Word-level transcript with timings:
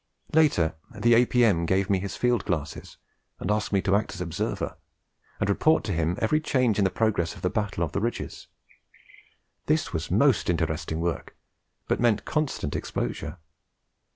Later, 0.33 0.73
the 0.95 1.13
A.P.M. 1.13 1.67
gave 1.67 1.87
me 1.87 1.99
his 1.99 2.15
field 2.15 2.43
glasses 2.45 2.97
and 3.39 3.51
asked 3.51 3.71
me 3.71 3.83
to 3.83 3.95
act 3.95 4.15
as 4.15 4.19
observer 4.21 4.75
and 5.39 5.47
report 5.47 5.83
to 5.83 5.93
him 5.93 6.15
every 6.19 6.41
change 6.41 6.79
in 6.79 6.83
the 6.85 6.89
progress 6.89 7.35
of 7.35 7.43
the 7.43 7.51
battle 7.51 7.83
of 7.83 7.91
the 7.91 8.01
ridges. 8.01 8.47
This 9.67 9.93
was 9.93 10.09
most 10.09 10.49
interesting 10.49 11.01
work, 11.01 11.37
but 11.87 11.99
meant 11.99 12.25
constant 12.25 12.75
exposure. 12.75 13.37